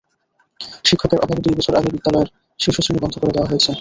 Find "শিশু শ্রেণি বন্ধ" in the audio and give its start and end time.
2.59-3.15